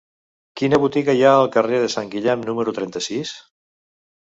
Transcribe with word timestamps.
Quina 0.61 0.79
botiga 0.83 1.15
hi 1.19 1.21
ha 1.27 1.33
al 1.41 1.51
carrer 1.57 1.83
de 1.85 1.91
Sant 1.97 2.11
Guillem 2.15 2.47
número 2.51 2.77
trenta-sis? 2.81 3.37